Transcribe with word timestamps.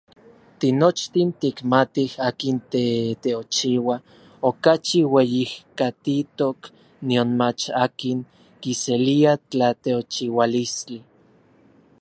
Tinochtin 0.59 1.29
tikmatij 1.41 2.11
akin 2.27 2.57
teteochiua 2.71 3.95
okachi 4.49 4.99
ueyijkatitok 5.13 6.59
nionmach 7.07 7.63
akin 7.83 8.19
kiselia 8.61 9.33
tlateochiualistli. 9.49 10.99